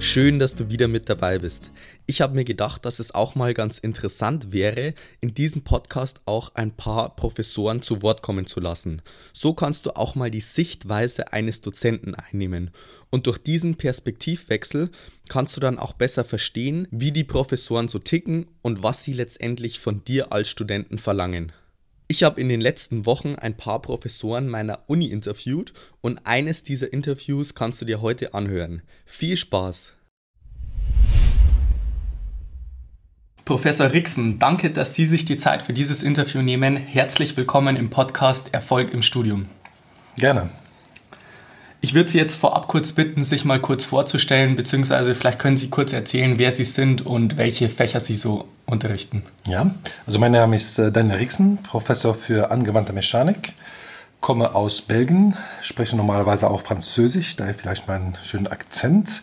Schön, 0.00 0.38
dass 0.38 0.54
du 0.54 0.70
wieder 0.70 0.86
mit 0.86 1.08
dabei 1.08 1.40
bist. 1.40 1.72
Ich 2.06 2.20
habe 2.20 2.36
mir 2.36 2.44
gedacht, 2.44 2.84
dass 2.84 3.00
es 3.00 3.14
auch 3.14 3.34
mal 3.34 3.52
ganz 3.52 3.78
interessant 3.78 4.52
wäre, 4.52 4.94
in 5.20 5.34
diesem 5.34 5.62
Podcast 5.62 6.20
auch 6.24 6.54
ein 6.54 6.70
paar 6.70 7.16
Professoren 7.16 7.82
zu 7.82 8.00
Wort 8.00 8.22
kommen 8.22 8.46
zu 8.46 8.60
lassen. 8.60 9.02
So 9.32 9.54
kannst 9.54 9.86
du 9.86 9.96
auch 9.96 10.14
mal 10.14 10.30
die 10.30 10.40
Sichtweise 10.40 11.32
eines 11.32 11.62
Dozenten 11.62 12.14
einnehmen. 12.14 12.70
Und 13.10 13.26
durch 13.26 13.38
diesen 13.38 13.74
Perspektivwechsel 13.74 14.90
kannst 15.28 15.56
du 15.56 15.60
dann 15.60 15.78
auch 15.78 15.94
besser 15.94 16.24
verstehen, 16.24 16.86
wie 16.92 17.10
die 17.10 17.24
Professoren 17.24 17.88
so 17.88 17.98
ticken 17.98 18.46
und 18.62 18.84
was 18.84 19.02
sie 19.02 19.12
letztendlich 19.12 19.80
von 19.80 20.04
dir 20.04 20.32
als 20.32 20.48
Studenten 20.48 20.98
verlangen. 20.98 21.52
Ich 22.10 22.22
habe 22.22 22.40
in 22.40 22.48
den 22.48 22.62
letzten 22.62 23.04
Wochen 23.04 23.34
ein 23.34 23.54
paar 23.54 23.82
Professoren 23.82 24.48
meiner 24.48 24.78
Uni 24.86 25.08
interviewt 25.08 25.74
und 26.00 26.20
eines 26.24 26.62
dieser 26.62 26.90
Interviews 26.90 27.54
kannst 27.54 27.82
du 27.82 27.84
dir 27.84 28.00
heute 28.00 28.32
anhören. 28.32 28.80
Viel 29.04 29.36
Spaß! 29.36 29.92
Professor 33.44 33.92
Rixen, 33.92 34.38
danke, 34.38 34.70
dass 34.70 34.94
Sie 34.94 35.04
sich 35.04 35.26
die 35.26 35.36
Zeit 35.36 35.62
für 35.62 35.74
dieses 35.74 36.02
Interview 36.02 36.40
nehmen. 36.40 36.76
Herzlich 36.76 37.36
willkommen 37.36 37.76
im 37.76 37.90
Podcast 37.90 38.54
Erfolg 38.54 38.94
im 38.94 39.02
Studium. 39.02 39.46
Gerne. 40.16 40.48
Ich 41.80 41.94
würde 41.94 42.10
Sie 42.10 42.18
jetzt 42.18 42.34
vorab 42.34 42.66
kurz 42.66 42.92
bitten, 42.92 43.22
sich 43.22 43.44
mal 43.44 43.60
kurz 43.60 43.84
vorzustellen, 43.84 44.56
beziehungsweise 44.56 45.14
vielleicht 45.14 45.38
können 45.38 45.56
Sie 45.56 45.70
kurz 45.70 45.92
erzählen, 45.92 46.38
wer 46.38 46.50
Sie 46.50 46.64
sind 46.64 47.06
und 47.06 47.36
welche 47.36 47.68
Fächer 47.68 48.00
Sie 48.00 48.16
so 48.16 48.48
unterrichten. 48.66 49.22
Ja, 49.46 49.70
also 50.04 50.18
mein 50.18 50.32
Name 50.32 50.56
ist 50.56 50.78
äh, 50.78 50.90
Daniel 50.90 51.18
Rixen, 51.18 51.58
Professor 51.62 52.14
für 52.14 52.50
angewandte 52.50 52.92
Mechanik, 52.92 53.52
komme 54.20 54.56
aus 54.56 54.82
Belgien, 54.82 55.36
spreche 55.62 55.96
normalerweise 55.96 56.50
auch 56.50 56.62
Französisch, 56.62 57.36
daher 57.36 57.54
vielleicht 57.54 57.86
meinen 57.86 58.14
schönen 58.24 58.48
Akzent. 58.48 59.22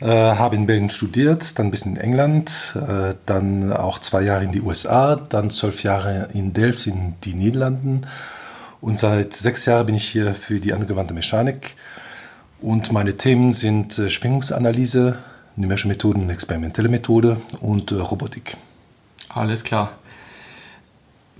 Äh, 0.00 0.06
habe 0.06 0.56
in 0.56 0.66
Belgien 0.66 0.90
studiert, 0.90 1.56
dann 1.58 1.68
ein 1.68 1.70
bisschen 1.70 1.94
in 1.94 2.02
England, 2.02 2.74
äh, 2.76 3.14
dann 3.24 3.72
auch 3.72 4.00
zwei 4.00 4.22
Jahre 4.22 4.42
in 4.42 4.50
die 4.50 4.60
USA, 4.60 5.14
dann 5.14 5.50
zwölf 5.50 5.84
Jahre 5.84 6.28
in 6.34 6.52
Delft 6.52 6.88
in 6.88 7.14
die 7.22 7.34
Niederlanden 7.34 8.04
und 8.84 8.98
seit 8.98 9.32
sechs 9.32 9.64
Jahren 9.64 9.86
bin 9.86 9.94
ich 9.94 10.04
hier 10.04 10.34
für 10.34 10.60
die 10.60 10.74
angewandte 10.74 11.14
Mechanik. 11.14 11.74
Und 12.60 12.92
meine 12.92 13.16
Themen 13.16 13.50
sind 13.50 13.98
äh, 13.98 14.10
Schwingungsanalyse, 14.10 15.18
numerische 15.56 15.88
Methoden, 15.88 16.28
experimentelle 16.28 16.90
Methode 16.90 17.40
und 17.60 17.92
äh, 17.92 17.94
Robotik. 17.94 18.58
Alles 19.30 19.64
klar. 19.64 19.98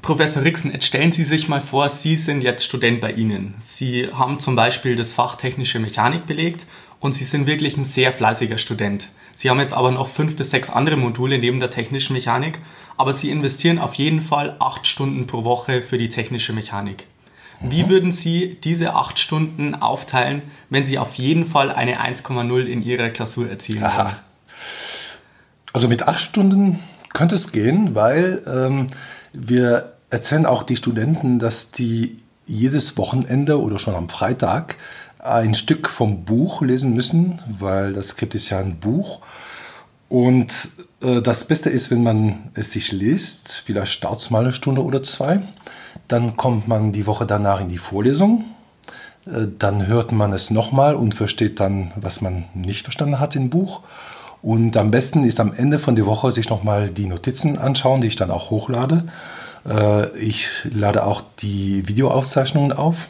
Professor 0.00 0.42
Rixen, 0.42 0.72
jetzt 0.72 0.86
stellen 0.86 1.12
Sie 1.12 1.24
sich 1.24 1.46
mal 1.48 1.60
vor, 1.60 1.90
Sie 1.90 2.16
sind 2.16 2.42
jetzt 2.42 2.64
Student 2.64 3.02
bei 3.02 3.12
Ihnen. 3.12 3.54
Sie 3.60 4.08
haben 4.10 4.40
zum 4.40 4.56
Beispiel 4.56 4.96
das 4.96 5.12
Fach 5.12 5.36
technische 5.36 5.78
Mechanik 5.78 6.26
belegt 6.26 6.64
und 6.98 7.12
Sie 7.12 7.24
sind 7.24 7.46
wirklich 7.46 7.76
ein 7.76 7.84
sehr 7.84 8.12
fleißiger 8.14 8.56
Student. 8.56 9.10
Sie 9.34 9.50
haben 9.50 9.60
jetzt 9.60 9.74
aber 9.74 9.90
noch 9.90 10.08
fünf 10.08 10.36
bis 10.36 10.50
sechs 10.50 10.70
andere 10.70 10.96
Module 10.96 11.38
neben 11.38 11.60
der 11.60 11.70
technischen 11.70 12.14
Mechanik, 12.14 12.58
aber 12.96 13.12
Sie 13.12 13.30
investieren 13.30 13.78
auf 13.78 13.94
jeden 13.94 14.22
Fall 14.22 14.56
acht 14.60 14.86
Stunden 14.86 15.26
pro 15.26 15.44
Woche 15.44 15.82
für 15.82 15.98
die 15.98 16.08
technische 16.08 16.54
Mechanik. 16.54 17.06
Wie 17.70 17.88
würden 17.88 18.12
Sie 18.12 18.58
diese 18.62 18.94
acht 18.94 19.18
Stunden 19.18 19.74
aufteilen, 19.74 20.42
wenn 20.70 20.84
Sie 20.84 20.98
auf 20.98 21.14
jeden 21.14 21.44
Fall 21.44 21.70
eine 21.70 22.00
1,0 22.00 22.64
in 22.64 22.82
Ihrer 22.82 23.10
Klausur 23.10 23.48
erzielen 23.48 23.82
würden? 23.82 24.16
Also 25.72 25.88
mit 25.88 26.06
acht 26.06 26.20
Stunden 26.20 26.80
könnte 27.12 27.34
es 27.34 27.52
gehen, 27.52 27.94
weil 27.94 28.42
ähm, 28.46 28.86
wir 29.32 29.94
erzählen 30.10 30.46
auch 30.46 30.62
die 30.62 30.76
Studenten, 30.76 31.38
dass 31.38 31.72
die 31.72 32.16
jedes 32.46 32.96
Wochenende 32.96 33.60
oder 33.60 33.78
schon 33.78 33.94
am 33.94 34.08
Freitag 34.08 34.76
ein 35.18 35.54
Stück 35.54 35.88
vom 35.88 36.24
Buch 36.24 36.60
lesen 36.60 36.94
müssen, 36.94 37.40
weil 37.58 37.94
das 37.94 38.08
Skript 38.08 38.34
ist 38.34 38.50
ja 38.50 38.60
ein 38.60 38.78
Buch. 38.78 39.20
Und 40.08 40.68
äh, 41.00 41.22
das 41.22 41.48
Beste 41.48 41.70
ist, 41.70 41.90
wenn 41.90 42.02
man 42.02 42.50
es 42.54 42.72
sich 42.72 42.92
liest, 42.92 43.62
vielleicht 43.64 44.04
dauert 44.04 44.20
es 44.20 44.30
mal 44.30 44.42
eine 44.42 44.52
Stunde 44.52 44.84
oder 44.84 45.02
zwei. 45.02 45.40
Dann 46.08 46.36
kommt 46.36 46.68
man 46.68 46.92
die 46.92 47.06
Woche 47.06 47.26
danach 47.26 47.60
in 47.60 47.68
die 47.68 47.78
Vorlesung. 47.78 48.44
Äh, 49.26 49.46
dann 49.58 49.86
hört 49.86 50.12
man 50.12 50.32
es 50.32 50.50
nochmal 50.50 50.94
und 50.94 51.14
versteht 51.14 51.60
dann, 51.60 51.92
was 51.96 52.20
man 52.20 52.44
nicht 52.54 52.84
verstanden 52.84 53.20
hat 53.20 53.36
im 53.36 53.50
Buch. 53.50 53.80
Und 54.42 54.76
am 54.76 54.90
besten 54.90 55.24
ist 55.24 55.40
am 55.40 55.54
Ende 55.54 55.78
von 55.78 55.96
der 55.96 56.06
Woche 56.06 56.30
sich 56.30 56.50
nochmal 56.50 56.90
die 56.90 57.06
Notizen 57.06 57.56
anschauen, 57.58 58.02
die 58.02 58.08
ich 58.08 58.16
dann 58.16 58.30
auch 58.30 58.50
hochlade. 58.50 59.04
Äh, 59.66 60.16
ich 60.18 60.48
lade 60.64 61.04
auch 61.04 61.22
die 61.38 61.88
Videoaufzeichnungen 61.88 62.72
auf. 62.72 63.08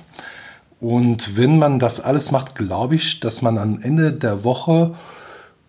Und 0.81 1.37
wenn 1.37 1.59
man 1.59 1.79
das 1.79 2.01
alles 2.01 2.31
macht, 2.31 2.55
glaube 2.55 2.95
ich, 2.95 3.21
dass 3.21 3.43
man 3.43 3.59
am 3.59 3.81
Ende 3.81 4.13
der 4.13 4.45
Woche 4.45 4.95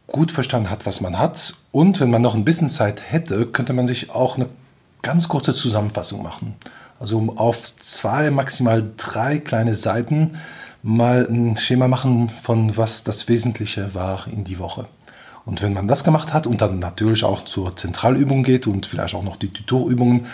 gut 0.07 0.31
verstanden 0.31 0.69
hat, 0.69 0.85
was 0.85 1.01
man 1.01 1.17
hat. 1.17 1.55
Und 1.71 1.99
wenn 1.99 2.09
man 2.09 2.21
noch 2.21 2.35
ein 2.35 2.45
bisschen 2.45 2.69
Zeit 2.69 3.01
hätte, 3.11 3.45
könnte 3.47 3.73
man 3.73 3.87
sich 3.87 4.11
auch 4.11 4.37
eine 4.37 4.47
ganz 5.01 5.29
kurze 5.29 5.53
Zusammenfassung 5.53 6.21
machen. 6.21 6.55
Also 6.99 7.33
auf 7.35 7.75
zwei, 7.77 8.31
maximal 8.31 8.91
drei 8.97 9.39
kleine 9.39 9.75
Seiten 9.75 10.37
mal 10.81 11.27
ein 11.29 11.57
Schema 11.57 11.87
machen 11.87 12.29
von 12.29 12.77
was 12.77 13.03
das 13.03 13.27
Wesentliche 13.27 13.93
war 13.93 14.27
in 14.27 14.43
die 14.43 14.59
Woche. 14.59 14.87
Und 15.45 15.61
wenn 15.61 15.73
man 15.73 15.87
das 15.87 16.03
gemacht 16.03 16.33
hat 16.33 16.47
und 16.47 16.61
dann 16.61 16.79
natürlich 16.79 17.23
auch 17.23 17.43
zur 17.43 17.75
Zentralübung 17.75 18.43
geht 18.43 18.65
und 18.65 18.85
vielleicht 18.85 19.13
auch 19.13 19.23
noch 19.23 19.35
die 19.35 19.49
Tutorübungen, 19.49 20.27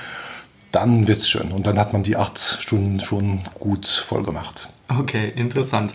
dann 0.71 1.07
wird 1.07 1.17
es 1.17 1.29
schön. 1.29 1.51
Und 1.51 1.67
dann 1.67 1.77
hat 1.77 1.93
man 1.93 2.03
die 2.03 2.15
acht 2.15 2.39
Stunden 2.39 2.99
schon 2.99 3.41
gut 3.59 3.87
voll 3.87 4.23
gemacht. 4.23 4.69
Okay, 4.87 5.33
interessant. 5.35 5.93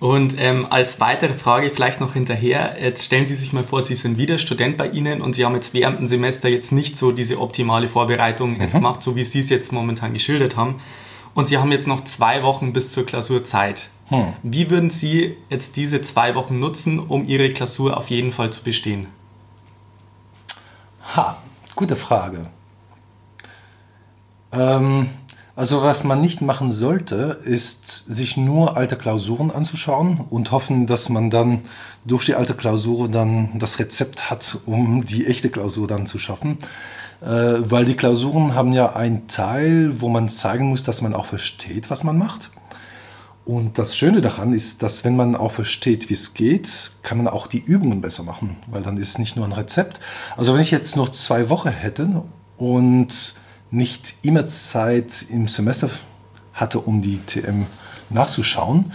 Und 0.00 0.40
ähm, 0.40 0.66
als 0.70 0.98
weitere 0.98 1.34
Frage 1.34 1.68
vielleicht 1.68 2.00
noch 2.00 2.14
hinterher, 2.14 2.82
jetzt 2.82 3.04
stellen 3.04 3.26
Sie 3.26 3.34
sich 3.34 3.52
mal 3.52 3.64
vor, 3.64 3.82
Sie 3.82 3.94
sind 3.94 4.16
wieder 4.16 4.38
Student 4.38 4.78
bei 4.78 4.88
Ihnen 4.88 5.20
und 5.20 5.34
Sie 5.34 5.44
haben 5.44 5.54
jetzt 5.54 5.74
während 5.74 5.98
dem 5.98 6.06
Semester 6.06 6.48
jetzt 6.48 6.72
nicht 6.72 6.96
so 6.96 7.12
diese 7.12 7.38
optimale 7.38 7.86
Vorbereitung 7.86 8.54
mhm. 8.54 8.62
jetzt 8.62 8.72
gemacht, 8.72 9.02
so 9.02 9.14
wie 9.14 9.24
Sie 9.24 9.40
es 9.40 9.50
jetzt 9.50 9.72
momentan 9.72 10.14
geschildert 10.14 10.56
haben. 10.56 10.80
Und 11.34 11.48
Sie 11.48 11.58
haben 11.58 11.70
jetzt 11.70 11.86
noch 11.86 12.02
zwei 12.04 12.42
Wochen 12.42 12.72
bis 12.72 12.92
zur 12.92 13.04
Klausur 13.04 13.44
Zeit. 13.44 13.90
Hm. 14.08 14.32
Wie 14.42 14.70
würden 14.70 14.90
Sie 14.90 15.36
jetzt 15.50 15.76
diese 15.76 16.00
zwei 16.00 16.34
Wochen 16.34 16.58
nutzen, 16.58 16.98
um 16.98 17.28
Ihre 17.28 17.50
Klausur 17.50 17.96
auf 17.96 18.08
jeden 18.08 18.32
Fall 18.32 18.50
zu 18.50 18.64
bestehen? 18.64 19.06
Ha, 21.14 21.36
gute 21.76 21.94
Frage. 21.94 22.46
Ähm, 24.50 25.10
also 25.60 25.82
was 25.82 26.04
man 26.04 26.22
nicht 26.22 26.40
machen 26.40 26.72
sollte, 26.72 27.38
ist 27.44 27.84
sich 27.84 28.38
nur 28.38 28.78
alte 28.78 28.96
Klausuren 28.96 29.50
anzuschauen 29.50 30.18
und 30.30 30.52
hoffen, 30.52 30.86
dass 30.86 31.10
man 31.10 31.28
dann 31.28 31.60
durch 32.06 32.24
die 32.24 32.34
alte 32.34 32.54
Klausur 32.54 33.10
dann 33.10 33.58
das 33.58 33.78
Rezept 33.78 34.30
hat, 34.30 34.56
um 34.64 35.04
die 35.04 35.26
echte 35.26 35.50
Klausur 35.50 35.86
dann 35.86 36.06
zu 36.06 36.18
schaffen. 36.18 36.56
Äh, 37.20 37.26
weil 37.26 37.84
die 37.84 37.94
Klausuren 37.94 38.54
haben 38.54 38.72
ja 38.72 38.96
einen 38.96 39.28
Teil, 39.28 40.00
wo 40.00 40.08
man 40.08 40.30
zeigen 40.30 40.70
muss, 40.70 40.82
dass 40.82 41.02
man 41.02 41.12
auch 41.12 41.26
versteht, 41.26 41.90
was 41.90 42.04
man 42.04 42.16
macht. 42.16 42.50
Und 43.44 43.78
das 43.78 43.98
Schöne 43.98 44.22
daran 44.22 44.54
ist, 44.54 44.82
dass 44.82 45.04
wenn 45.04 45.14
man 45.14 45.36
auch 45.36 45.52
versteht, 45.52 46.08
wie 46.08 46.14
es 46.14 46.32
geht, 46.32 46.90
kann 47.02 47.18
man 47.18 47.28
auch 47.28 47.46
die 47.46 47.60
Übungen 47.60 48.00
besser 48.00 48.22
machen, 48.22 48.56
weil 48.70 48.80
dann 48.80 48.96
ist 48.96 49.08
es 49.10 49.18
nicht 49.18 49.36
nur 49.36 49.44
ein 49.44 49.52
Rezept. 49.52 50.00
Also 50.38 50.54
wenn 50.54 50.62
ich 50.62 50.70
jetzt 50.70 50.96
noch 50.96 51.10
zwei 51.10 51.50
Wochen 51.50 51.68
hätte 51.68 52.22
und 52.56 53.34
nicht 53.70 54.14
immer 54.22 54.46
Zeit 54.46 55.26
im 55.30 55.48
Semester 55.48 55.90
hatte, 56.52 56.80
um 56.80 57.02
die 57.02 57.18
TM 57.18 57.66
nachzuschauen, 58.10 58.92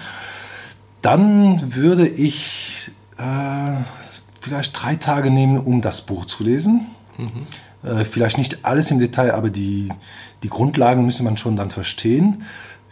dann 1.01 1.75
würde 1.75 2.07
ich 2.07 2.91
äh, 3.17 3.83
vielleicht 4.41 4.81
drei 4.81 4.95
Tage 4.95 5.31
nehmen, 5.31 5.57
um 5.57 5.81
das 5.81 6.01
Buch 6.01 6.25
zu 6.25 6.44
lesen. 6.44 6.88
Mhm. 7.17 7.47
Äh, 7.89 8.05
vielleicht 8.05 8.38
nicht 8.38 8.65
alles 8.65 8.91
im 8.91 9.00
Detail, 9.00 9.33
aber 9.33 9.50
die, 9.50 9.89
die 10.44 10.50
Grundlagen 10.50 11.05
müsste 11.05 11.23
man 11.23 11.38
schon 11.38 11.55
dann 11.55 11.71
verstehen. 11.71 12.44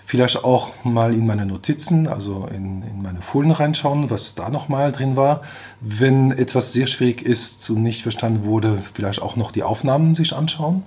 Vielleicht 0.05 0.43
auch 0.43 0.71
mal 0.83 1.13
in 1.13 1.25
meine 1.25 1.45
Notizen, 1.45 2.07
also 2.07 2.47
in, 2.47 2.83
in 2.83 3.01
meine 3.01 3.21
Folien 3.21 3.51
reinschauen, 3.51 4.09
was 4.09 4.35
da 4.35 4.49
nochmal 4.49 4.91
drin 4.91 5.15
war. 5.15 5.41
Wenn 5.79 6.31
etwas 6.31 6.73
sehr 6.73 6.87
schwierig 6.87 7.21
ist 7.21 7.69
und 7.69 7.83
nicht 7.83 8.03
verstanden 8.03 8.43
wurde, 8.43 8.79
vielleicht 8.93 9.21
auch 9.21 9.35
noch 9.35 9.51
die 9.51 9.63
Aufnahmen 9.63 10.13
sich 10.13 10.33
anschauen 10.33 10.83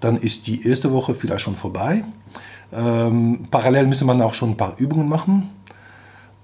dann 0.00 0.16
ist 0.16 0.46
die 0.46 0.66
erste 0.66 0.92
Woche 0.92 1.14
vielleicht 1.14 1.42
schon 1.42 1.56
vorbei. 1.56 2.04
Ähm, 2.72 3.46
parallel 3.50 3.86
müsste 3.86 4.04
man 4.04 4.20
auch 4.22 4.34
schon 4.34 4.50
ein 4.50 4.56
paar 4.56 4.78
Übungen 4.78 5.08
machen. 5.08 5.50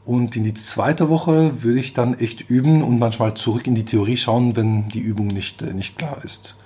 Und 0.04 0.36
in 0.36 0.44
die 0.44 0.54
zweite 0.54 1.08
Woche 1.08 1.64
würde 1.64 1.80
ich 1.80 1.92
dann 1.92 2.18
echt 2.18 2.48
üben 2.48 2.82
und 2.82 2.98
manchmal 2.98 3.34
zurück 3.34 3.66
in 3.66 3.74
die 3.74 3.84
Theorie 3.84 4.16
schauen, 4.16 4.54
wenn 4.54 4.88
die 4.88 5.00
Übung 5.00 5.26
nicht, 5.26 5.62
äh, 5.62 5.74
nicht 5.74 5.98
klar 5.98 6.18
ist. 6.22 6.58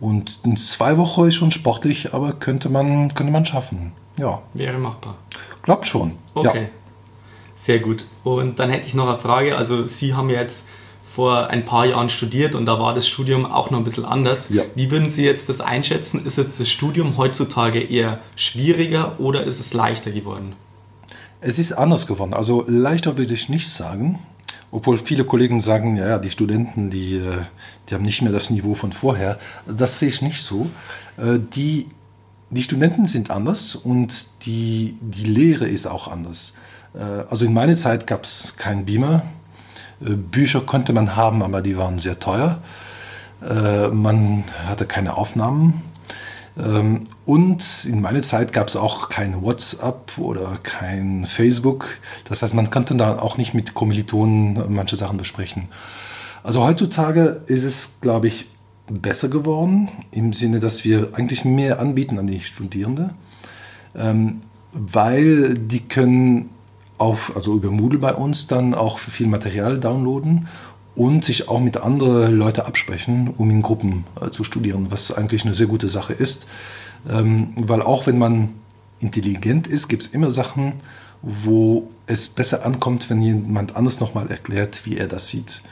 Und 0.00 0.40
in 0.44 0.56
zwei 0.56 0.96
Wochen 0.98 1.28
ist 1.28 1.36
schon 1.36 1.52
sportlich, 1.52 2.14
aber 2.14 2.32
könnte 2.32 2.68
man, 2.68 3.14
könnte 3.14 3.32
man 3.32 3.44
schaffen. 3.44 3.92
Ja. 4.18 4.42
Wäre 4.54 4.78
machbar. 4.78 5.16
Glaub 5.62 5.86
schon. 5.86 6.12
Okay. 6.34 6.62
Ja. 6.62 6.68
Sehr 7.54 7.78
gut. 7.78 8.06
Und 8.24 8.58
dann 8.58 8.70
hätte 8.70 8.88
ich 8.88 8.94
noch 8.94 9.06
eine 9.06 9.18
Frage. 9.18 9.56
Also 9.56 9.86
Sie 9.86 10.14
haben 10.14 10.30
jetzt 10.30 10.64
vor 11.20 11.48
ein 11.48 11.66
paar 11.66 11.84
Jahren 11.84 12.08
studiert 12.08 12.54
und 12.54 12.64
da 12.64 12.78
war 12.78 12.94
das 12.94 13.06
Studium 13.06 13.44
auch 13.44 13.70
noch 13.70 13.76
ein 13.76 13.84
bisschen 13.84 14.06
anders. 14.06 14.48
Ja. 14.48 14.62
Wie 14.74 14.90
würden 14.90 15.10
Sie 15.10 15.22
jetzt 15.22 15.50
das 15.50 15.60
einschätzen? 15.60 16.24
Ist 16.24 16.38
jetzt 16.38 16.58
das 16.58 16.70
Studium 16.70 17.18
heutzutage 17.18 17.78
eher 17.78 18.20
schwieriger 18.36 19.20
oder 19.20 19.44
ist 19.44 19.60
es 19.60 19.74
leichter 19.74 20.12
geworden? 20.12 20.54
Es 21.42 21.58
ist 21.58 21.74
anders 21.74 22.06
geworden. 22.06 22.32
Also 22.32 22.64
leichter 22.66 23.18
würde 23.18 23.34
ich 23.34 23.50
nicht 23.50 23.68
sagen. 23.68 24.18
Obwohl 24.70 24.96
viele 24.96 25.26
Kollegen 25.26 25.60
sagen, 25.60 25.96
ja, 25.96 26.18
die 26.18 26.30
Studenten, 26.30 26.88
die, 26.88 27.16
äh, 27.16 27.42
die 27.90 27.94
haben 27.94 28.04
nicht 28.04 28.22
mehr 28.22 28.32
das 28.32 28.48
Niveau 28.48 28.74
von 28.74 28.92
vorher. 28.92 29.38
Das 29.66 29.98
sehe 29.98 30.08
ich 30.08 30.22
nicht 30.22 30.40
so. 30.40 30.70
Äh, 31.18 31.38
die, 31.54 31.88
die 32.48 32.62
Studenten 32.62 33.04
sind 33.04 33.30
anders 33.30 33.76
und 33.76 34.46
die, 34.46 34.96
die 35.02 35.24
Lehre 35.24 35.68
ist 35.68 35.86
auch 35.86 36.08
anders. 36.08 36.54
Äh, 36.94 37.02
also 37.28 37.44
in 37.44 37.52
meiner 37.52 37.76
Zeit 37.76 38.06
gab 38.06 38.24
es 38.24 38.56
keinen 38.56 38.86
Beamer. 38.86 39.24
Bücher 40.00 40.60
konnte 40.62 40.92
man 40.92 41.14
haben, 41.16 41.42
aber 41.42 41.62
die 41.62 41.76
waren 41.76 41.98
sehr 41.98 42.18
teuer. 42.18 42.58
Man 43.40 44.44
hatte 44.66 44.86
keine 44.86 45.16
Aufnahmen. 45.16 45.82
Ähm, 46.58 47.04
und 47.26 47.84
in 47.84 48.00
meiner 48.00 48.22
Zeit 48.22 48.52
gab 48.52 48.68
es 48.68 48.76
auch 48.76 49.08
kein 49.08 49.42
WhatsApp 49.42 50.18
oder 50.18 50.58
kein 50.62 51.24
Facebook. 51.24 51.98
Das 52.28 52.42
heißt, 52.42 52.54
man 52.54 52.70
konnte 52.70 52.94
da 52.96 53.18
auch 53.18 53.36
nicht 53.38 53.54
mit 53.54 53.74
Kommilitonen 53.74 54.72
manche 54.72 54.96
Sachen 54.96 55.16
besprechen. 55.16 55.68
Also 56.42 56.64
heutzutage 56.64 57.42
ist 57.46 57.64
es, 57.64 58.00
glaube 58.00 58.28
ich, 58.28 58.46
besser 58.88 59.28
geworden, 59.28 59.88
im 60.10 60.32
Sinne, 60.32 60.58
dass 60.58 60.84
wir 60.84 61.10
eigentlich 61.14 61.44
mehr 61.44 61.78
anbieten 61.78 62.18
an 62.18 62.26
die 62.26 62.40
Studierenden, 62.40 63.10
ähm, 63.94 64.40
weil 64.72 65.54
die 65.54 65.80
können 65.80 66.50
auf, 67.00 67.32
also 67.34 67.54
über 67.54 67.70
Moodle 67.70 67.98
bei 67.98 68.14
uns 68.14 68.46
dann 68.46 68.74
auch 68.74 68.98
viel 68.98 69.26
Material 69.26 69.80
downloaden 69.80 70.48
und 70.94 71.24
sich 71.24 71.48
auch 71.48 71.60
mit 71.60 71.78
anderen 71.78 72.36
Leuten 72.36 72.60
absprechen, 72.60 73.32
um 73.36 73.50
in 73.50 73.62
Gruppen 73.62 74.04
äh, 74.20 74.30
zu 74.30 74.44
studieren, 74.44 74.88
was 74.90 75.10
eigentlich 75.10 75.44
eine 75.44 75.54
sehr 75.54 75.66
gute 75.66 75.88
Sache 75.88 76.12
ist. 76.12 76.46
Ähm, 77.08 77.52
weil 77.56 77.80
auch 77.80 78.06
wenn 78.06 78.18
man 78.18 78.50
intelligent 79.00 79.66
ist, 79.66 79.88
gibt 79.88 80.02
es 80.02 80.08
immer 80.08 80.30
Sachen, 80.30 80.74
wo 81.22 81.88
es 82.06 82.28
besser 82.28 82.66
ankommt, 82.66 83.08
wenn 83.08 83.22
jemand 83.22 83.76
anders 83.76 84.00
nochmal 84.00 84.30
erklärt, 84.30 84.84
wie 84.84 84.98
er 84.98 85.06
das 85.06 85.28
sieht. 85.28 85.62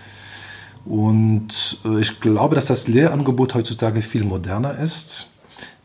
Und 0.86 1.78
äh, 1.84 2.00
ich 2.00 2.20
glaube, 2.20 2.54
dass 2.54 2.66
das 2.66 2.88
Lehrangebot 2.88 3.54
heutzutage 3.54 4.00
viel 4.00 4.24
moderner 4.24 4.78
ist, 4.78 5.34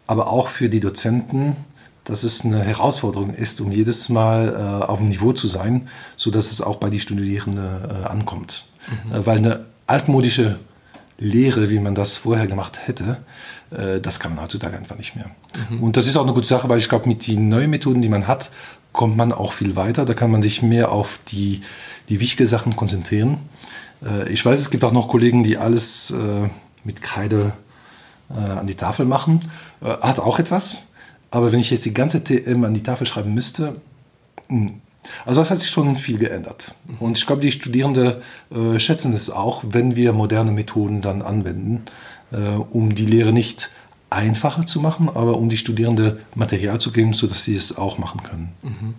aber 0.08 0.28
auch 0.28 0.48
für 0.48 0.70
die 0.70 0.80
Dozenten, 0.80 1.58
dass 2.04 2.24
es 2.24 2.44
eine 2.44 2.62
Herausforderung 2.62 3.34
ist, 3.34 3.62
um 3.62 3.72
jedes 3.72 4.10
Mal 4.10 4.50
äh, 4.50 4.86
auf 4.86 5.00
dem 5.00 5.10
Niveau 5.10 5.32
zu 5.32 5.48
sein, 5.48 5.88
sodass 6.16 6.52
es 6.52 6.62
auch 6.62 6.78
bei 6.78 6.90
den 6.90 7.00
Studierenden 7.00 7.64
äh, 7.64 8.06
ankommt. 8.06 8.66
Mhm. 8.86 9.26
weil 9.26 9.38
eine 9.38 9.66
altmodische 9.88 10.60
Lehre, 11.18 11.70
wie 11.70 11.80
man 11.80 11.96
das 11.96 12.18
vorher 12.18 12.48
gemacht 12.48 12.80
hätte, 12.86 13.20
äh, 13.72 14.00
das 14.02 14.20
kann 14.20 14.36
man 14.36 14.44
heutzutage 14.44 14.78
einfach 14.78 14.98
nicht 14.98 15.16
mehr. 15.16 15.32
Mhm. 15.70 15.84
Und 15.84 15.98
das 15.98 16.08
ist 16.08 16.18
auch 16.18 16.24
eine 16.24 16.34
gute 16.34 16.48
Sache, 16.48 16.68
weil 16.70 16.80
ich 16.80 16.90
glaube, 16.90 17.08
mit 17.08 17.26
den 17.28 17.48
neuen 17.48 17.70
Methoden, 17.70 18.02
die 18.02 18.10
man 18.10 18.28
hat, 18.28 18.52
kommt 18.92 19.16
man 19.16 19.32
auch 19.32 19.54
viel 19.54 19.76
weiter. 19.76 20.06
Da 20.06 20.14
kann 20.14 20.32
man 20.32 20.42
sich 20.42 20.62
mehr 20.62 20.92
auf 20.92 21.20
die, 21.30 21.62
die 22.10 22.20
wichtigen 22.20 22.48
Sachen 22.48 22.76
konzentrieren. 22.76 23.38
Äh, 24.04 24.32
ich 24.32 24.46
weiß, 24.46 24.60
es 24.60 24.70
gibt 24.70 24.84
auch 24.84 24.92
noch 24.92 25.08
Kollegen, 25.08 25.44
die 25.44 25.58
alles 25.58 26.14
mit 26.84 27.02
Kreide 27.02 27.54
an 28.30 28.66
die 28.66 28.76
Tafel 28.76 29.06
machen. 29.06 29.42
Hat 29.82 30.20
auch 30.20 30.40
etwas. 30.40 30.93
Aber 31.34 31.52
wenn 31.52 31.60
ich 31.60 31.72
jetzt 31.72 31.84
die 31.84 31.96
ganze 31.96 32.24
TM 32.24 32.64
an 32.64 32.76
die 32.76 32.84
Tafel 32.84 33.08
schreiben 33.08 33.34
müsste, 33.34 33.74
hm, 34.50 34.82
also 35.26 35.42
das 35.42 35.50
hat 35.50 35.60
sich 35.60 35.72
schon 35.72 35.96
viel 35.96 36.20
geändert. 36.20 36.76
Und 37.00 37.18
ich 37.18 37.26
glaube, 37.26 37.42
die 37.42 37.52
Studierenden 37.52 38.18
äh, 38.52 38.80
schätzen 38.80 39.14
es 39.14 39.32
auch, 39.32 39.64
wenn 39.68 39.96
wir 39.96 40.14
moderne 40.14 40.52
Methoden 40.52 41.02
dann 41.02 41.24
anwenden, 41.24 41.82
äh, 42.32 42.38
um 42.38 42.94
die 42.94 43.08
Lehre 43.08 43.34
nicht 43.34 43.72
einfacher 44.12 44.68
zu 44.68 44.80
machen, 44.80 45.10
aber 45.10 45.38
um 45.38 45.50
die 45.50 45.58
Studierenden 45.58 46.20
Material 46.36 46.80
zu 46.80 46.92
geben, 46.92 47.14
sodass 47.14 47.44
sie 47.44 47.56
es 47.56 47.76
auch 47.80 47.98
machen 47.98 48.22
können. 48.22 48.50
Mhm. 48.62 48.94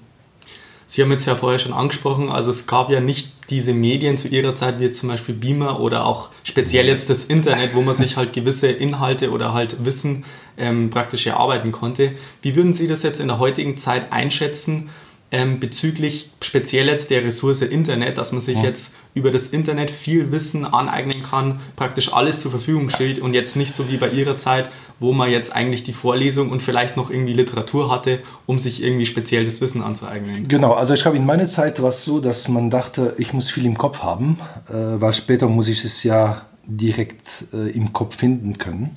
Sie 0.86 1.02
haben 1.02 1.10
jetzt 1.10 1.26
ja 1.26 1.34
vorher 1.34 1.58
schon 1.58 1.72
angesprochen, 1.72 2.28
also 2.30 2.50
es 2.50 2.66
gab 2.66 2.90
ja 2.90 3.00
nicht 3.00 3.28
diese 3.50 3.74
Medien 3.74 4.16
zu 4.16 4.28
Ihrer 4.28 4.54
Zeit, 4.54 4.80
wie 4.80 4.84
jetzt 4.84 4.98
zum 4.98 5.08
Beispiel 5.08 5.34
Beamer 5.34 5.80
oder 5.80 6.06
auch 6.06 6.30
speziell 6.44 6.86
jetzt 6.86 7.10
das 7.10 7.24
Internet, 7.24 7.74
wo 7.74 7.82
man 7.82 7.94
sich 7.94 8.16
halt 8.16 8.32
gewisse 8.32 8.68
Inhalte 8.68 9.30
oder 9.30 9.52
halt 9.52 9.84
Wissen 9.84 10.24
ähm, 10.56 10.90
praktisch 10.90 11.26
erarbeiten 11.26 11.72
konnte. 11.72 12.12
Wie 12.42 12.56
würden 12.56 12.72
Sie 12.72 12.86
das 12.86 13.02
jetzt 13.02 13.20
in 13.20 13.28
der 13.28 13.38
heutigen 13.38 13.76
Zeit 13.76 14.12
einschätzen? 14.12 14.90
Ähm, 15.34 15.58
bezüglich 15.58 16.30
speziell 16.40 16.86
jetzt 16.86 17.10
der 17.10 17.24
Ressource 17.24 17.62
Internet, 17.62 18.18
dass 18.18 18.30
man 18.30 18.40
sich 18.40 18.58
ja. 18.58 18.62
jetzt 18.62 18.94
über 19.14 19.32
das 19.32 19.48
Internet 19.48 19.90
viel 19.90 20.30
Wissen 20.30 20.64
aneignen 20.64 21.24
kann, 21.28 21.58
praktisch 21.74 22.12
alles 22.12 22.40
zur 22.40 22.52
Verfügung 22.52 22.88
steht 22.88 23.18
und 23.18 23.34
jetzt 23.34 23.56
nicht 23.56 23.74
so 23.74 23.90
wie 23.90 23.96
bei 23.96 24.10
Ihrer 24.10 24.38
Zeit, 24.38 24.70
wo 25.00 25.12
man 25.12 25.28
jetzt 25.32 25.52
eigentlich 25.52 25.82
die 25.82 25.92
Vorlesung 25.92 26.52
und 26.52 26.62
vielleicht 26.62 26.96
noch 26.96 27.10
irgendwie 27.10 27.32
Literatur 27.32 27.90
hatte, 27.90 28.20
um 28.46 28.60
sich 28.60 28.80
irgendwie 28.80 29.06
speziell 29.06 29.44
das 29.44 29.60
Wissen 29.60 29.82
anzueignen. 29.82 30.46
Genau, 30.46 30.72
also 30.74 30.94
ich 30.94 31.02
glaube, 31.02 31.16
in 31.16 31.26
meiner 31.26 31.48
Zeit 31.48 31.82
war 31.82 31.88
es 31.88 32.04
so, 32.04 32.20
dass 32.20 32.46
man 32.48 32.70
dachte, 32.70 33.14
ich 33.18 33.32
muss 33.32 33.50
viel 33.50 33.66
im 33.66 33.76
Kopf 33.76 34.04
haben, 34.04 34.38
äh, 34.68 34.72
weil 34.72 35.12
später 35.14 35.48
muss 35.48 35.66
ich 35.66 35.84
es 35.84 36.04
ja 36.04 36.42
direkt 36.64 37.46
äh, 37.52 37.70
im 37.72 37.92
Kopf 37.92 38.16
finden 38.16 38.56
können. 38.56 38.92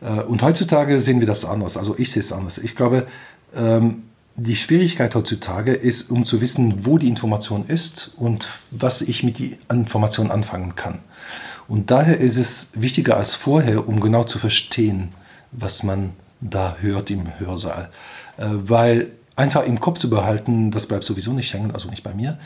Äh, 0.00 0.22
und 0.22 0.42
heutzutage 0.42 0.98
sehen 0.98 1.20
wir 1.20 1.26
das 1.26 1.44
anders. 1.44 1.76
Also 1.76 1.94
ich 1.98 2.10
sehe 2.10 2.20
es 2.20 2.32
anders. 2.32 2.56
Ich 2.56 2.74
glaube, 2.74 3.06
ähm, 3.54 4.04
die 4.36 4.56
Schwierigkeit 4.56 5.14
heutzutage 5.14 5.72
ist, 5.72 6.10
um 6.10 6.24
zu 6.24 6.40
wissen, 6.40 6.84
wo 6.84 6.98
die 6.98 7.08
Information 7.08 7.66
ist 7.66 8.12
und 8.16 8.48
was 8.70 9.00
ich 9.02 9.22
mit 9.22 9.38
der 9.38 9.50
Information 9.70 10.30
anfangen 10.30 10.74
kann. 10.74 10.98
Und 11.68 11.90
daher 11.90 12.18
ist 12.18 12.36
es 12.36 12.70
wichtiger 12.74 13.16
als 13.16 13.34
vorher, 13.34 13.88
um 13.88 14.00
genau 14.00 14.24
zu 14.24 14.38
verstehen, 14.38 15.08
was 15.52 15.82
man 15.82 16.12
da 16.40 16.76
hört 16.80 17.10
im 17.10 17.38
Hörsaal. 17.38 17.90
Äh, 18.36 18.46
weil 18.48 19.12
einfach 19.36 19.64
im 19.64 19.80
Kopf 19.80 19.98
zu 19.98 20.10
behalten, 20.10 20.70
das 20.70 20.86
bleibt 20.86 21.04
sowieso 21.04 21.32
nicht 21.32 21.52
hängen, 21.52 21.72
also 21.72 21.88
nicht 21.88 22.02
bei 22.02 22.14
mir. 22.14 22.38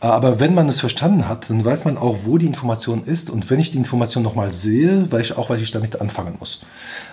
Aber 0.00 0.40
wenn 0.40 0.54
man 0.54 0.68
es 0.68 0.80
verstanden 0.80 1.28
hat, 1.28 1.48
dann 1.48 1.64
weiß 1.64 1.84
man 1.86 1.96
auch, 1.96 2.18
wo 2.24 2.36
die 2.36 2.46
Information 2.46 3.04
ist. 3.04 3.30
Und 3.30 3.48
wenn 3.50 3.58
ich 3.58 3.70
die 3.70 3.78
Information 3.78 4.22
nochmal 4.22 4.52
sehe, 4.52 5.10
weiß 5.10 5.26
ich 5.26 5.36
auch, 5.36 5.48
was 5.48 5.60
ich 5.60 5.70
damit 5.70 6.00
anfangen 6.00 6.36
muss. 6.38 6.62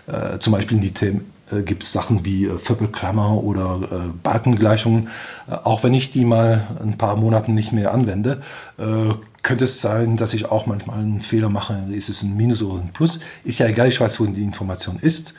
Äh, 0.08 0.40
zum 0.40 0.52
Beispiel 0.52 0.78
in 0.78 0.84
die 0.84 0.94
Themen 0.94 1.32
äh, 1.52 1.62
gibt 1.62 1.84
es 1.84 1.94
Sachen 1.94 2.26
wie 2.26 2.46
äh, 2.46 2.58
Viertelklammer 2.58 3.42
oder 3.42 3.80
äh, 3.90 4.10
Balkengleichungen. 4.22 5.08
Äh, 5.50 5.56
auch 5.64 5.84
wenn 5.84 5.94
ich 5.94 6.12
die 6.12 6.26
mal 6.26 6.68
ein 6.82 6.98
paar 6.98 7.16
Monate 7.16 7.52
nicht 7.52 7.72
mehr 7.72 7.94
anwende, 7.94 8.42
äh, 8.78 9.14
könnte 9.44 9.64
es 9.64 9.82
sein, 9.82 10.18
dass 10.18 10.34
ich 10.34 10.52
auch 10.52 10.66
manchmal 10.66 11.00
einen 11.00 11.22
Fehler 11.22 11.50
mache. 11.50 11.86
Ist 11.90 12.10
es 12.10 12.22
ein 12.24 12.36
Minus 12.36 12.62
oder 12.62 12.82
ein 12.82 12.92
Plus? 12.92 13.22
Ist 13.46 13.60
ja 13.60 13.68
egal, 13.68 13.88
ich 13.88 14.00
weiß, 14.00 14.20
wo 14.20 14.26
die 14.26 14.44
Information 14.44 15.00
ist. 15.00 15.36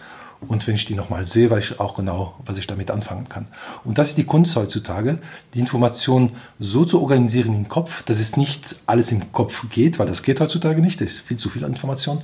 Und 0.49 0.67
wenn 0.67 0.75
ich 0.75 0.85
die 0.85 0.95
nochmal 0.95 1.25
sehe, 1.25 1.51
weiß 1.51 1.71
ich 1.71 1.81
auch 1.81 1.95
genau, 1.95 2.35
was 2.45 2.59
ich 2.59 2.67
damit 2.67 2.91
anfangen 2.91 3.29
kann. 3.29 3.47
Und 3.85 3.99
das 3.99 4.09
ist 4.09 4.19
die 4.19 4.25
Kunst 4.25 4.57
heutzutage, 4.57 5.19
die 5.55 5.61
Information 5.61 6.33
so 6.59 6.85
zu 6.85 7.01
organisieren 7.01 7.55
im 7.55 7.69
Kopf, 7.69 8.03
dass 8.05 8.19
es 8.19 8.37
nicht 8.37 8.77
alles 8.87 9.13
im 9.13 9.33
Kopf 9.33 9.65
geht, 9.71 9.99
weil 9.99 10.07
das 10.07 10.23
geht 10.23 10.41
heutzutage 10.41 10.81
nicht, 10.81 11.01
das 11.01 11.13
ist 11.13 11.21
viel 11.21 11.37
zu 11.37 11.49
viel 11.49 11.63
Information. 11.63 12.23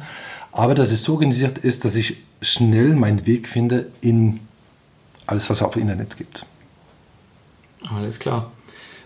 Aber 0.52 0.74
dass 0.74 0.90
es 0.90 1.02
so 1.02 1.14
organisiert 1.14 1.58
ist, 1.58 1.84
dass 1.84 1.96
ich 1.96 2.16
schnell 2.42 2.94
meinen 2.94 3.26
Weg 3.26 3.48
finde 3.48 3.88
in 4.00 4.40
alles, 5.26 5.48
was 5.48 5.58
es 5.58 5.62
auf 5.62 5.74
dem 5.74 5.82
Internet 5.82 6.16
gibt. 6.16 6.46
Alles 7.94 8.18
klar. 8.18 8.50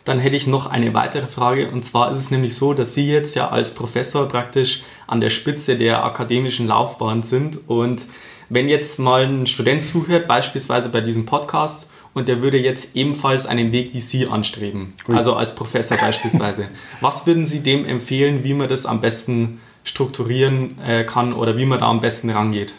Dann 0.04 0.18
hätte 0.18 0.36
ich 0.36 0.46
noch 0.46 0.66
eine 0.66 0.92
weitere 0.92 1.26
Frage 1.26 1.70
und 1.70 1.84
zwar 1.84 2.12
ist 2.12 2.18
es 2.18 2.30
nämlich 2.30 2.54
so, 2.54 2.74
dass 2.74 2.92
Sie 2.92 3.08
jetzt 3.08 3.34
ja 3.36 3.48
als 3.48 3.72
Professor 3.72 4.28
praktisch 4.28 4.82
an 5.06 5.20
der 5.22 5.30
Spitze 5.30 5.76
der 5.76 6.04
akademischen 6.04 6.66
Laufbahn 6.66 7.22
sind 7.22 7.68
und 7.68 8.06
wenn 8.48 8.68
jetzt 8.68 8.98
mal 8.98 9.24
ein 9.24 9.46
Student 9.46 9.84
zuhört, 9.84 10.28
beispielsweise 10.28 10.88
bei 10.88 11.00
diesem 11.00 11.26
Podcast, 11.26 11.86
und 12.14 12.28
der 12.28 12.42
würde 12.42 12.58
jetzt 12.58 12.94
ebenfalls 12.94 13.44
einen 13.44 13.72
Weg 13.72 13.92
wie 13.92 14.00
Sie 14.00 14.26
anstreben, 14.26 14.94
also 15.08 15.34
als 15.34 15.54
Professor 15.54 15.96
beispielsweise, 15.96 16.68
was 17.00 17.26
würden 17.26 17.44
Sie 17.44 17.60
dem 17.60 17.84
empfehlen, 17.84 18.44
wie 18.44 18.54
man 18.54 18.68
das 18.68 18.86
am 18.86 19.00
besten 19.00 19.60
strukturieren 19.82 20.78
äh, 20.80 21.04
kann 21.04 21.32
oder 21.32 21.58
wie 21.58 21.66
man 21.66 21.80
da 21.80 21.86
am 21.86 22.00
besten 22.00 22.30
rangeht? 22.30 22.74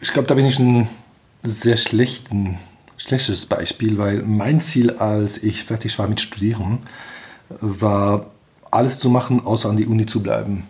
Ich 0.00 0.12
glaube, 0.12 0.28
da 0.28 0.34
bin 0.34 0.44
ich 0.44 0.58
ein 0.58 0.88
sehr 1.42 1.76
schlechten, 1.76 2.58
schlechtes 2.96 3.46
Beispiel, 3.46 3.96
weil 3.96 4.22
mein 4.22 4.60
Ziel, 4.60 4.90
als 4.90 5.42
ich 5.42 5.64
fertig 5.64 5.98
war 5.98 6.08
mit 6.08 6.20
Studieren, 6.20 6.80
war 7.48 8.26
alles 8.70 8.98
zu 8.98 9.08
machen, 9.08 9.44
außer 9.44 9.70
an 9.70 9.76
die 9.76 9.86
Uni 9.86 10.04
zu 10.06 10.22
bleiben. 10.22 10.64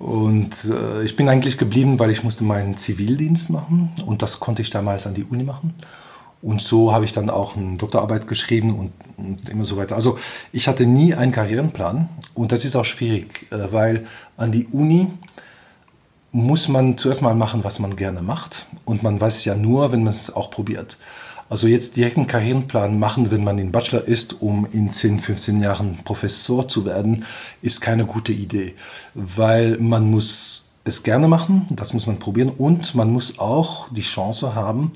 Und 0.00 0.64
äh, 0.64 1.04
ich 1.04 1.14
bin 1.14 1.28
eigentlich 1.28 1.58
geblieben, 1.58 1.98
weil 1.98 2.10
ich 2.10 2.24
musste 2.24 2.42
meinen 2.42 2.78
Zivildienst 2.78 3.50
machen 3.50 3.92
und 4.06 4.22
das 4.22 4.40
konnte 4.40 4.62
ich 4.62 4.70
damals 4.70 5.06
an 5.06 5.12
die 5.12 5.24
Uni 5.24 5.44
machen. 5.44 5.74
Und 6.40 6.62
so 6.62 6.90
habe 6.90 7.04
ich 7.04 7.12
dann 7.12 7.28
auch 7.28 7.54
eine 7.54 7.76
Doktorarbeit 7.76 8.26
geschrieben 8.26 8.74
und, 8.78 8.92
und, 9.18 9.46
immer 9.50 9.64
so 9.64 9.76
weiter. 9.76 9.96
Also 9.96 10.18
ich 10.52 10.68
hatte 10.68 10.86
nie 10.86 11.14
einen 11.14 11.32
Karrierenplan 11.32 12.08
und 12.32 12.50
das 12.50 12.64
ist 12.64 12.76
auch 12.76 12.86
schwierig, 12.86 13.46
äh, 13.52 13.70
weil 13.72 14.06
an 14.38 14.50
die 14.50 14.66
Uni 14.68 15.08
muss 16.32 16.68
man 16.68 16.96
zuerst 16.96 17.20
mal 17.20 17.34
machen, 17.34 17.62
was 17.62 17.78
man 17.78 17.94
gerne 17.94 18.22
macht. 18.22 18.68
Und 18.86 19.02
man 19.02 19.20
weiß 19.20 19.44
ja 19.44 19.54
nur, 19.54 19.92
wenn 19.92 20.02
man 20.02 20.14
es 20.14 20.34
auch 20.34 20.50
probiert. 20.50 20.96
Also 21.50 21.66
jetzt 21.66 21.96
direkt 21.96 22.16
einen 22.16 22.28
Karrierenplan 22.28 22.96
machen, 22.96 23.32
wenn 23.32 23.42
man 23.42 23.58
in 23.58 23.72
Bachelor 23.72 24.06
ist, 24.06 24.40
um 24.40 24.68
in 24.70 24.88
10, 24.88 25.18
15 25.18 25.60
Jahren 25.60 25.98
Professor 26.04 26.68
zu 26.68 26.84
werden, 26.84 27.24
ist 27.60 27.80
keine 27.80 28.06
gute 28.06 28.32
Idee, 28.32 28.76
weil 29.14 29.76
man 29.78 30.08
muss 30.08 30.76
es 30.84 31.02
gerne 31.02 31.26
machen, 31.26 31.66
das 31.70 31.92
muss 31.92 32.06
man 32.06 32.20
probieren 32.20 32.50
und 32.50 32.94
man 32.94 33.10
muss 33.10 33.40
auch 33.40 33.88
die 33.90 34.02
Chance 34.02 34.54
haben, 34.54 34.92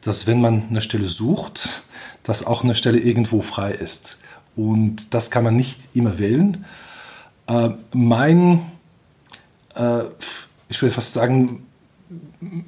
dass 0.00 0.28
wenn 0.28 0.40
man 0.40 0.68
eine 0.70 0.80
Stelle 0.80 1.06
sucht, 1.06 1.82
dass 2.22 2.46
auch 2.46 2.62
eine 2.62 2.76
Stelle 2.76 2.98
irgendwo 2.98 3.42
frei 3.42 3.72
ist. 3.72 4.20
Und 4.54 5.12
das 5.12 5.32
kann 5.32 5.42
man 5.42 5.56
nicht 5.56 5.96
immer 5.96 6.20
wählen. 6.20 6.64
Äh, 7.48 7.70
mein, 7.92 8.60
äh, 9.74 10.04
ich 10.68 10.80
will 10.80 10.90
fast 10.90 11.14
sagen, 11.14 11.65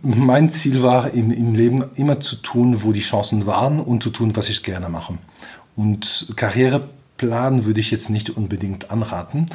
mein 0.03 0.51
Ziel 0.51 0.83
war 0.83 1.13
im, 1.13 1.31
im 1.31 1.55
Leben 1.55 1.85
immer 1.95 2.21
zu 2.21 2.37
tun, 2.37 2.83
wo 2.83 2.93
die 2.93 3.01
Chancen 3.01 3.47
waren 3.47 3.81
und 3.81 4.03
zu 4.03 4.11
tun, 4.11 4.35
was 4.37 4.49
ich 4.49 4.63
gerne 4.63 4.89
mache. 4.89 5.19
Und 5.77 6.33
Karriereplan 6.37 7.65
würde 7.65 7.81
ich 7.81 7.91
jetzt 7.91 8.11
nicht 8.11 8.31
unbedingt 8.31 8.91
anraten, 8.91 9.47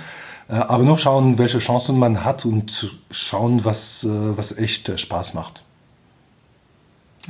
äh, 0.48 0.54
aber 0.54 0.84
nur 0.84 0.98
schauen, 0.98 1.38
welche 1.38 1.60
Chancen 1.60 2.00
man 2.00 2.24
hat 2.24 2.46
und 2.46 2.96
schauen, 3.12 3.66
was, 3.66 4.06
äh, 4.06 4.38
was 4.38 4.58
echt 4.58 4.90
äh, 4.90 4.98
Spaß 4.98 5.34
macht. 5.34 5.64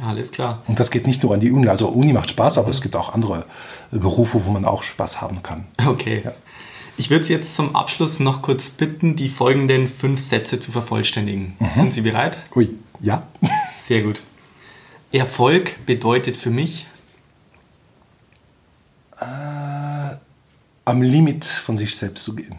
Alles 0.02 0.32
klar. 0.32 0.64
Und 0.68 0.80
das 0.80 0.90
geht 0.90 1.06
nicht 1.06 1.22
nur 1.22 1.34
an 1.34 1.40
die 1.40 1.52
Uni. 1.52 1.68
Also 1.68 1.88
Uni 1.88 2.14
macht 2.14 2.32
Spaß, 2.32 2.58
aber 2.58 2.70
es 2.70 2.82
gibt 2.82 2.96
auch 2.96 3.14
andere 3.14 3.46
Berufe, 3.92 4.44
wo 4.44 4.50
man 4.50 4.66
auch 4.66 4.82
Spaß 4.82 5.22
haben 5.22 5.44
kann. 5.44 5.66
Okay. 5.86 6.22
Ja. 6.26 6.34
Ich 6.96 7.10
würde 7.10 7.26
Sie 7.26 7.34
jetzt 7.34 7.56
zum 7.56 7.76
Abschluss 7.76 8.20
noch 8.20 8.42
kurz 8.42 8.70
bitten, 8.70 9.16
die 9.16 9.30
folgenden 9.30 9.88
fünf 9.88 10.22
Sätze 10.22 10.60
zu 10.60 10.72
vervollständigen. 10.72 11.56
Mhm. 11.60 11.70
Sind 11.70 11.94
Sie 11.94 12.02
bereit? 12.02 12.38
Ui, 12.56 12.70
ja. 13.00 13.28
Sehr 13.76 14.04
gut. 14.04 14.22
Erfolg 15.12 15.86
bedeutet 15.86 16.38
für 16.38 16.50
mich 16.50 16.86
äh, 19.20 20.16
am 20.86 21.02
Limit 21.02 21.46
von 21.46 21.78
sich 21.78 21.96
selbst 21.96 22.24
zu 22.24 22.36
gehen. 22.36 22.56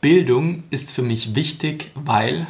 Bildung 0.00 0.62
ist 0.70 0.90
für 0.90 1.02
mich 1.02 1.34
wichtig, 1.34 1.90
weil 1.94 2.46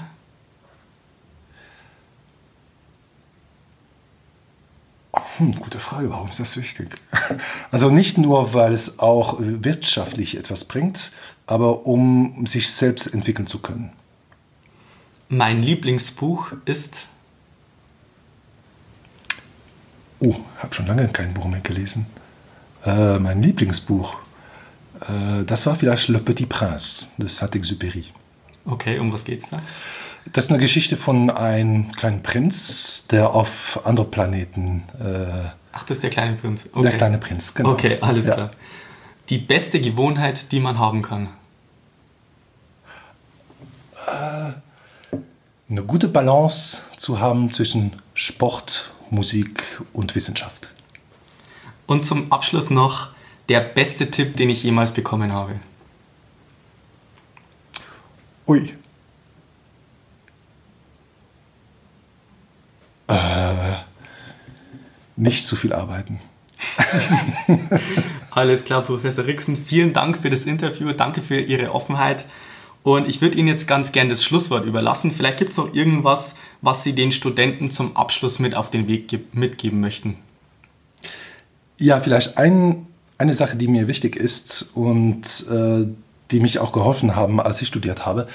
Hm, 5.37 5.53
gute 5.59 5.81
Frage, 5.81 6.11
warum 6.11 6.29
ist 6.29 6.41
das 6.41 6.57
wichtig? 6.57 6.97
Also 7.71 7.91
nicht 7.91 8.19
nur, 8.19 8.55
weil 8.55 8.73
es 8.73 9.01
auch 9.01 9.37
wirtschaftlich 9.39 10.37
etwas 10.37 10.65
bringt, 10.65 11.11
aber 11.47 11.87
um 11.87 12.47
sich 12.47 12.71
selbst 12.71 13.13
entwickeln 13.13 13.47
zu 13.47 13.59
können. 13.59 13.91
Mein 15.29 15.63
Lieblingsbuch 15.63 16.53
ist. 16.65 17.07
Oh, 20.21 20.37
habe 20.59 20.73
schon 20.75 20.87
lange 20.87 21.09
kein 21.09 21.35
Buch 21.35 21.47
mehr 21.47 21.61
gelesen. 21.61 22.07
Äh, 22.85 23.19
mein 23.19 23.43
Lieblingsbuch, 23.43 24.15
äh, 25.01 25.45
das 25.45 25.67
war 25.67 25.75
vielleicht 25.75 26.09
Le 26.09 26.21
Petit 26.21 26.49
Prince 26.49 27.09
de 27.19 27.29
Saint-Exupéry. 27.29 28.05
Okay, 28.65 28.99
um 28.99 29.13
was 29.13 29.25
geht's 29.25 29.51
da? 29.51 29.61
Das 30.33 30.47
ist 30.47 30.51
eine 30.51 30.61
Geschichte 30.61 30.97
von 30.97 31.31
einem 31.31 31.93
kleinen 31.93 32.23
Prinz, 32.23 33.07
der 33.09 33.35
auf 33.35 33.81
andere 33.85 34.07
Planeten. 34.07 34.83
Äh, 34.99 35.51
Ach, 35.73 35.85
das 35.85 35.99
ist 35.99 36.03
der 36.03 36.11
kleine 36.11 36.37
Prinz. 36.37 36.67
Okay. 36.73 36.83
Der 36.83 36.93
kleine 36.93 37.19
Prinz, 37.19 37.55
genau. 37.55 37.73
Okay, 37.73 37.99
alles 38.01 38.27
ja. 38.27 38.35
klar. 38.35 38.51
Die 39.29 39.39
beste 39.39 39.81
Gewohnheit, 39.81 40.51
die 40.53 40.61
man 40.61 40.79
haben 40.79 41.03
kann? 41.03 41.29
Äh, 44.07 45.17
eine 45.71 45.83
gute 45.83 46.09
Balance 46.09 46.83
zu 46.97 47.21
haben 47.21 47.53
zwischen 47.53 48.01
Sport, 48.15 48.93
Musik 49.11 49.83
und 49.93 50.15
Wissenschaft. 50.15 50.73
Und 51.87 52.07
zum 52.07 52.33
Abschluss 52.33 52.71
noch 52.71 53.09
der 53.49 53.61
beste 53.61 54.11
Tipp, 54.11 54.37
den 54.37 54.51
ich 54.51 54.63
jemals 54.63 54.93
bekommen 54.93 55.33
habe. 55.33 55.61
Ui. 58.47 58.75
Äh, 63.15 63.77
nicht 65.17 65.47
zu 65.47 65.57
viel 65.57 65.73
arbeiten. 65.73 66.21
Alles 68.31 68.65
klar, 68.65 68.83
Professor 68.83 69.27
Rixen. 69.27 69.57
Vielen 69.57 69.93
Dank 69.93 70.19
für 70.19 70.31
das 70.31 70.45
Interview. 70.45 70.93
Danke 70.93 71.23
für 71.23 71.39
Ihre 71.39 71.73
Offenheit. 71.73 72.27
Und 72.83 73.09
ich 73.09 73.21
würde 73.21 73.39
Ihnen 73.39 73.49
jetzt 73.49 73.67
ganz 73.67 73.93
gern 73.93 74.09
das 74.09 74.25
Schlusswort 74.25 74.67
überlassen. 74.67 75.13
Vielleicht 75.13 75.39
gibt 75.39 75.53
es 75.53 75.57
noch 75.57 75.75
irgendwas, 75.75 76.35
was 76.61 76.83
Sie 76.83 76.95
den 76.95 77.13
Studenten 77.13 77.71
zum 77.71 77.97
Abschluss 77.97 78.39
mit 78.39 78.55
auf 78.55 78.71
den 78.71 78.89
Weg 78.89 79.35
mitgeben 79.35 79.81
möchten. 79.81 80.17
Ja, 81.79 82.01
vielleicht 82.01 82.37
ein, 82.37 82.87
eine 83.17 83.33
Sache, 83.33 83.57
die 83.57 83.69
mir 83.69 83.89
wichtig 83.89 84.17
ist 84.17 84.71
und 84.75 85.47
äh, 85.51 85.87
die 86.31 86.41
mich 86.41 86.59
auch 86.59 86.73
geholfen 86.73 87.17
haben, 87.17 87.41
als 87.41 87.63
ich 87.63 87.69
studiert 87.69 88.05
habe, 88.05 88.29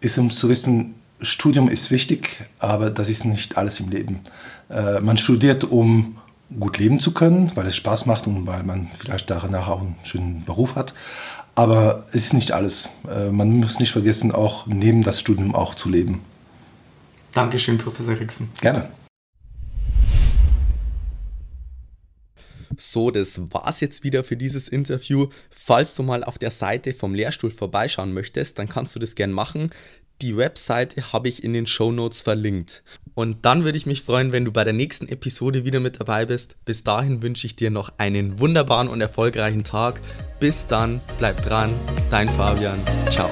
ist, 0.00 0.18
um 0.18 0.30
zu 0.30 0.48
wissen, 0.48 0.94
Studium 1.22 1.68
ist 1.68 1.90
wichtig, 1.90 2.44
aber 2.58 2.90
das 2.90 3.08
ist 3.08 3.24
nicht 3.24 3.56
alles 3.56 3.80
im 3.80 3.90
Leben. 3.90 4.20
Äh, 4.68 5.00
man 5.00 5.16
studiert, 5.16 5.64
um 5.64 6.18
gut 6.58 6.78
leben 6.78 6.98
zu 6.98 7.12
können, 7.12 7.52
weil 7.54 7.66
es 7.66 7.76
Spaß 7.76 8.06
macht 8.06 8.26
und 8.26 8.46
weil 8.46 8.62
man 8.62 8.88
vielleicht 8.98 9.30
danach 9.30 9.68
auch 9.68 9.80
einen 9.80 9.96
schönen 10.02 10.44
Beruf 10.44 10.74
hat. 10.74 10.94
Aber 11.54 12.06
es 12.08 12.26
ist 12.26 12.34
nicht 12.34 12.52
alles. 12.52 12.90
Äh, 13.10 13.30
man 13.30 13.56
muss 13.58 13.78
nicht 13.78 13.92
vergessen, 13.92 14.32
auch 14.32 14.66
neben 14.66 15.02
das 15.02 15.20
Studium 15.20 15.54
auch 15.54 15.74
zu 15.74 15.88
leben. 15.88 16.20
Dankeschön, 17.32 17.78
Professor 17.78 18.18
Rixen. 18.18 18.50
Gerne. 18.60 18.88
So, 22.76 23.10
das 23.10 23.40
war's 23.52 23.80
jetzt 23.80 24.04
wieder 24.04 24.24
für 24.24 24.36
dieses 24.36 24.68
Interview. 24.68 25.28
Falls 25.50 25.94
du 25.94 26.02
mal 26.02 26.24
auf 26.24 26.38
der 26.38 26.50
Seite 26.50 26.92
vom 26.92 27.14
Lehrstuhl 27.14 27.50
vorbeischauen 27.50 28.12
möchtest, 28.12 28.58
dann 28.58 28.68
kannst 28.68 28.94
du 28.94 28.98
das 28.98 29.14
gern 29.14 29.32
machen. 29.32 29.70
Die 30.20 30.36
Webseite 30.36 31.12
habe 31.12 31.28
ich 31.28 31.42
in 31.42 31.52
den 31.52 31.66
Show 31.66 31.90
Notes 31.90 32.22
verlinkt. 32.22 32.84
Und 33.14 33.44
dann 33.44 33.64
würde 33.64 33.76
ich 33.76 33.86
mich 33.86 34.02
freuen, 34.02 34.30
wenn 34.30 34.44
du 34.44 34.52
bei 34.52 34.62
der 34.62 34.72
nächsten 34.72 35.08
Episode 35.08 35.64
wieder 35.64 35.80
mit 35.80 35.98
dabei 35.98 36.26
bist. 36.26 36.56
Bis 36.64 36.84
dahin 36.84 37.22
wünsche 37.22 37.46
ich 37.46 37.56
dir 37.56 37.70
noch 37.70 37.92
einen 37.98 38.38
wunderbaren 38.38 38.88
und 38.88 39.00
erfolgreichen 39.00 39.64
Tag. 39.64 40.00
Bis 40.38 40.66
dann, 40.68 41.00
bleib 41.18 41.42
dran, 41.44 41.74
dein 42.10 42.28
Fabian. 42.28 42.78
Ciao. 43.10 43.28